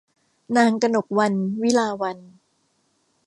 [0.55, 2.31] นางกนกวรรณ วิลาวัลย์